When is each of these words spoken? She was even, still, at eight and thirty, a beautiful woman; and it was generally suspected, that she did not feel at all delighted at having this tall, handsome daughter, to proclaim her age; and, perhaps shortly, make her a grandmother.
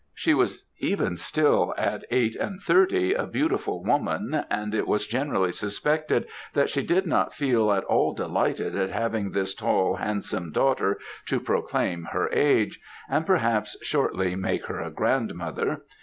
She 0.15 0.33
was 0.33 0.67
even, 0.79 1.15
still, 1.15 1.75
at 1.77 2.03
eight 2.09 2.35
and 2.35 2.59
thirty, 2.59 3.13
a 3.13 3.27
beautiful 3.27 3.83
woman; 3.83 4.43
and 4.49 4.73
it 4.73 4.87
was 4.87 5.05
generally 5.05 5.51
suspected, 5.51 6.25
that 6.53 6.71
she 6.71 6.81
did 6.83 7.05
not 7.05 7.35
feel 7.35 7.71
at 7.71 7.83
all 7.83 8.13
delighted 8.15 8.75
at 8.75 8.89
having 8.89 9.29
this 9.29 9.53
tall, 9.53 9.97
handsome 9.97 10.51
daughter, 10.51 10.97
to 11.27 11.39
proclaim 11.39 12.05
her 12.13 12.31
age; 12.31 12.79
and, 13.11 13.27
perhaps 13.27 13.77
shortly, 13.83 14.35
make 14.35 14.65
her 14.65 14.79
a 14.79 14.89
grandmother. 14.89 15.83